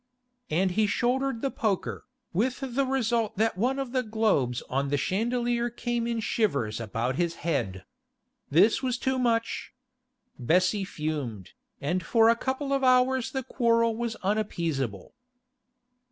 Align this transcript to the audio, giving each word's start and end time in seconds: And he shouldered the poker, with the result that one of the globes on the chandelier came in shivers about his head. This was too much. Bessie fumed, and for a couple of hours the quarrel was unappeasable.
And 0.49 0.71
he 0.71 0.87
shouldered 0.87 1.43
the 1.43 1.51
poker, 1.51 2.07
with 2.33 2.61
the 2.75 2.87
result 2.87 3.37
that 3.37 3.55
one 3.55 3.77
of 3.77 3.91
the 3.91 4.01
globes 4.01 4.63
on 4.67 4.89
the 4.89 4.97
chandelier 4.97 5.69
came 5.69 6.07
in 6.07 6.21
shivers 6.21 6.79
about 6.79 7.17
his 7.17 7.35
head. 7.45 7.85
This 8.49 8.81
was 8.81 8.97
too 8.97 9.19
much. 9.19 9.75
Bessie 10.39 10.85
fumed, 10.85 11.51
and 11.79 12.03
for 12.03 12.29
a 12.29 12.35
couple 12.35 12.73
of 12.73 12.83
hours 12.83 13.29
the 13.31 13.43
quarrel 13.43 13.95
was 13.95 14.15
unappeasable. 14.23 15.13